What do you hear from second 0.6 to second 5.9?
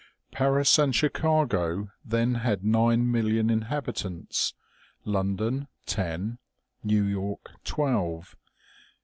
and Chicago then had nine million inhabitants, Lon don,